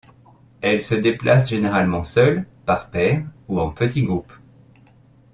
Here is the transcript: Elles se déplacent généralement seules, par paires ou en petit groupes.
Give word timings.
Elles 0.61 0.81
se 0.81 0.95
déplacent 0.95 1.51
généralement 1.51 2.03
seules, 2.03 2.47
par 2.65 2.89
paires 2.89 3.23
ou 3.47 3.59
en 3.61 3.69
petit 3.69 4.01
groupes. 4.01 4.33